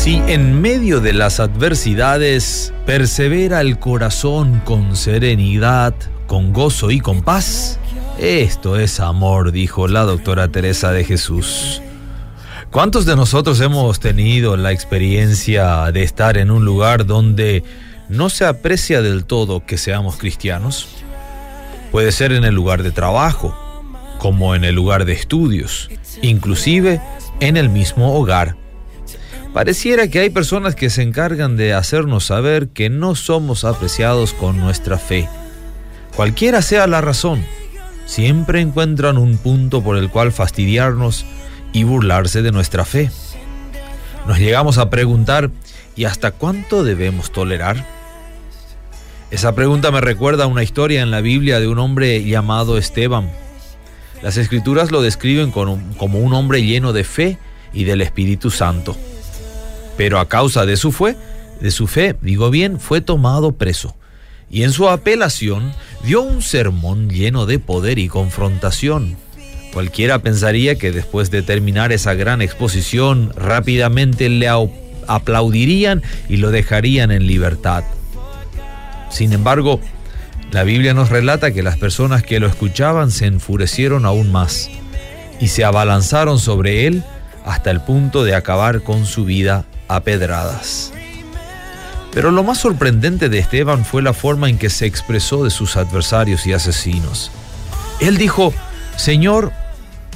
Si 0.00 0.14
en 0.14 0.62
medio 0.62 1.02
de 1.02 1.12
las 1.12 1.40
adversidades 1.40 2.72
persevera 2.86 3.60
el 3.60 3.78
corazón 3.78 4.62
con 4.64 4.96
serenidad, 4.96 5.94
con 6.26 6.54
gozo 6.54 6.90
y 6.90 7.00
con 7.00 7.20
paz, 7.20 7.78
esto 8.18 8.78
es 8.78 8.98
amor, 8.98 9.52
dijo 9.52 9.88
la 9.88 10.04
doctora 10.04 10.48
Teresa 10.48 10.90
de 10.90 11.04
Jesús. 11.04 11.82
¿Cuántos 12.70 13.04
de 13.04 13.14
nosotros 13.14 13.60
hemos 13.60 14.00
tenido 14.00 14.56
la 14.56 14.72
experiencia 14.72 15.92
de 15.92 16.02
estar 16.02 16.38
en 16.38 16.50
un 16.50 16.64
lugar 16.64 17.04
donde 17.04 17.62
no 18.08 18.30
se 18.30 18.46
aprecia 18.46 19.02
del 19.02 19.26
todo 19.26 19.66
que 19.66 19.76
seamos 19.76 20.16
cristianos? 20.16 20.88
Puede 21.92 22.10
ser 22.12 22.32
en 22.32 22.44
el 22.44 22.54
lugar 22.54 22.82
de 22.82 22.90
trabajo, 22.90 23.54
como 24.18 24.54
en 24.54 24.64
el 24.64 24.74
lugar 24.74 25.04
de 25.04 25.12
estudios, 25.12 25.90
inclusive 26.22 27.02
en 27.40 27.58
el 27.58 27.68
mismo 27.68 28.14
hogar. 28.14 28.59
Pareciera 29.52 30.06
que 30.06 30.20
hay 30.20 30.30
personas 30.30 30.76
que 30.76 30.90
se 30.90 31.02
encargan 31.02 31.56
de 31.56 31.74
hacernos 31.74 32.26
saber 32.26 32.68
que 32.68 32.88
no 32.88 33.16
somos 33.16 33.64
apreciados 33.64 34.32
con 34.32 34.58
nuestra 34.58 34.96
fe. 34.96 35.28
Cualquiera 36.14 36.62
sea 36.62 36.86
la 36.86 37.00
razón, 37.00 37.44
siempre 38.06 38.60
encuentran 38.60 39.18
un 39.18 39.38
punto 39.38 39.82
por 39.82 39.96
el 39.96 40.08
cual 40.08 40.30
fastidiarnos 40.30 41.26
y 41.72 41.82
burlarse 41.82 42.42
de 42.42 42.52
nuestra 42.52 42.84
fe. 42.84 43.10
Nos 44.28 44.38
llegamos 44.38 44.78
a 44.78 44.88
preguntar, 44.88 45.50
¿y 45.96 46.04
hasta 46.04 46.30
cuánto 46.30 46.84
debemos 46.84 47.32
tolerar? 47.32 47.84
Esa 49.32 49.56
pregunta 49.56 49.90
me 49.90 50.00
recuerda 50.00 50.44
a 50.44 50.48
una 50.48 50.62
historia 50.62 51.02
en 51.02 51.10
la 51.10 51.22
Biblia 51.22 51.58
de 51.58 51.66
un 51.66 51.80
hombre 51.80 52.22
llamado 52.22 52.78
Esteban. 52.78 53.28
Las 54.22 54.36
escrituras 54.36 54.92
lo 54.92 55.02
describen 55.02 55.50
como 55.50 56.18
un 56.18 56.34
hombre 56.34 56.62
lleno 56.62 56.92
de 56.92 57.02
fe 57.02 57.38
y 57.72 57.82
del 57.82 58.00
Espíritu 58.00 58.50
Santo 58.50 58.96
pero 60.00 60.18
a 60.18 60.30
causa 60.30 60.64
de 60.64 60.78
su 60.78 60.92
fe, 60.92 61.14
de 61.60 61.70
su 61.70 61.86
fe, 61.86 62.16
digo 62.22 62.48
bien, 62.48 62.80
fue 62.80 63.02
tomado 63.02 63.52
preso. 63.52 63.94
Y 64.50 64.62
en 64.62 64.72
su 64.72 64.88
apelación 64.88 65.74
dio 66.02 66.22
un 66.22 66.40
sermón 66.40 67.10
lleno 67.10 67.44
de 67.44 67.58
poder 67.58 67.98
y 67.98 68.08
confrontación. 68.08 69.18
Cualquiera 69.74 70.20
pensaría 70.20 70.76
que 70.76 70.90
después 70.90 71.30
de 71.30 71.42
terminar 71.42 71.92
esa 71.92 72.14
gran 72.14 72.40
exposición 72.40 73.34
rápidamente 73.36 74.30
le 74.30 74.48
aplaudirían 75.06 76.02
y 76.30 76.38
lo 76.38 76.50
dejarían 76.50 77.10
en 77.10 77.26
libertad. 77.26 77.84
Sin 79.10 79.34
embargo, 79.34 79.82
la 80.50 80.64
Biblia 80.64 80.94
nos 80.94 81.10
relata 81.10 81.50
que 81.50 81.62
las 81.62 81.76
personas 81.76 82.22
que 82.22 82.40
lo 82.40 82.46
escuchaban 82.46 83.10
se 83.10 83.26
enfurecieron 83.26 84.06
aún 84.06 84.32
más 84.32 84.70
y 85.42 85.48
se 85.48 85.62
abalanzaron 85.62 86.38
sobre 86.38 86.86
él 86.86 87.04
hasta 87.44 87.70
el 87.70 87.82
punto 87.82 88.24
de 88.24 88.34
acabar 88.34 88.80
con 88.80 89.04
su 89.04 89.26
vida 89.26 89.66
a 89.90 90.00
pedradas. 90.00 90.92
Pero 92.12 92.30
lo 92.30 92.44
más 92.44 92.58
sorprendente 92.58 93.28
de 93.28 93.38
Esteban 93.38 93.84
fue 93.84 94.02
la 94.02 94.12
forma 94.12 94.48
en 94.48 94.56
que 94.56 94.70
se 94.70 94.86
expresó 94.86 95.42
de 95.44 95.50
sus 95.50 95.76
adversarios 95.76 96.46
y 96.46 96.52
asesinos. 96.52 97.30
Él 98.00 98.16
dijo, 98.16 98.54
Señor, 98.96 99.52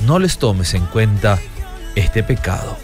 no 0.07 0.19
les 0.19 0.39
tomes 0.39 0.75
en 0.75 0.87
cuenta 0.87 1.39
este 1.97 2.23
pecado. 2.23 2.77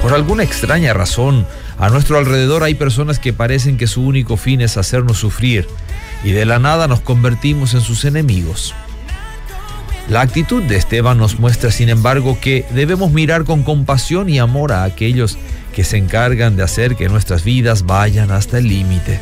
Por 0.00 0.14
alguna 0.14 0.44
extraña 0.44 0.92
razón, 0.92 1.46
a 1.78 1.88
nuestro 1.90 2.18
alrededor 2.18 2.62
hay 2.62 2.74
personas 2.74 3.18
que 3.18 3.32
parecen 3.32 3.76
que 3.76 3.86
su 3.88 4.02
único 4.02 4.36
fin 4.36 4.60
es 4.60 4.76
hacernos 4.76 5.18
sufrir 5.18 5.66
y 6.22 6.30
de 6.30 6.44
la 6.44 6.58
nada 6.58 6.86
nos 6.86 7.00
convertimos 7.00 7.74
en 7.74 7.80
sus 7.80 8.04
enemigos. 8.04 8.74
La 10.08 10.20
actitud 10.20 10.62
de 10.62 10.76
Esteban 10.76 11.18
nos 11.18 11.40
muestra, 11.40 11.72
sin 11.72 11.88
embargo, 11.88 12.38
que 12.40 12.64
debemos 12.70 13.10
mirar 13.10 13.44
con 13.44 13.64
compasión 13.64 14.28
y 14.28 14.38
amor 14.38 14.72
a 14.72 14.84
aquellos 14.84 15.36
que 15.74 15.82
se 15.82 15.96
encargan 15.96 16.56
de 16.56 16.62
hacer 16.62 16.94
que 16.94 17.08
nuestras 17.08 17.42
vidas 17.42 17.86
vayan 17.86 18.30
hasta 18.30 18.58
el 18.58 18.68
límite. 18.68 19.18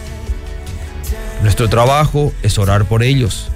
Nuestro 1.43 1.71
trabajo 1.71 2.35
es 2.43 2.59
orar 2.59 2.85
por 2.85 3.03
ellos 3.03 3.51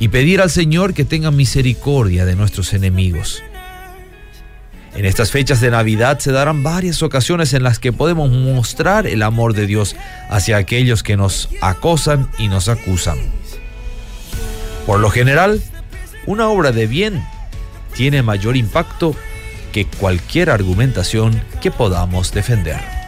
y 0.00 0.08
pedir 0.08 0.40
al 0.40 0.50
Señor 0.50 0.92
que 0.92 1.04
tenga 1.04 1.30
misericordia 1.30 2.24
de 2.24 2.34
nuestros 2.34 2.72
enemigos. 2.72 3.44
En 4.96 5.04
estas 5.04 5.30
fechas 5.30 5.60
de 5.60 5.70
Navidad 5.70 6.18
se 6.18 6.32
darán 6.32 6.64
varias 6.64 7.00
ocasiones 7.04 7.54
en 7.54 7.62
las 7.62 7.78
que 7.78 7.92
podemos 7.92 8.28
mostrar 8.28 9.06
el 9.06 9.22
amor 9.22 9.54
de 9.54 9.68
Dios 9.68 9.94
hacia 10.28 10.56
aquellos 10.56 11.04
que 11.04 11.16
nos 11.16 11.48
acosan 11.60 12.28
y 12.38 12.48
nos 12.48 12.68
acusan. 12.68 13.18
Por 14.84 14.98
lo 14.98 15.10
general, 15.10 15.62
una 16.26 16.48
obra 16.48 16.72
de 16.72 16.86
bien 16.86 17.24
tiene 17.94 18.22
mayor 18.22 18.56
impacto 18.56 19.14
que 19.72 19.86
cualquier 19.86 20.50
argumentación 20.50 21.42
que 21.60 21.70
podamos 21.70 22.32
defender. 22.32 22.99